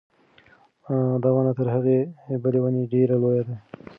دا 1.23 1.29
ونه 1.35 1.51
تر 1.57 1.67
هغې 1.75 1.99
بلې 2.43 2.59
ونې 2.61 2.83
ډېره 2.91 3.15
لویه 3.23 3.43
ده. 3.47 3.55